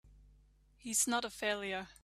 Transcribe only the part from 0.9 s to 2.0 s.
not a failure!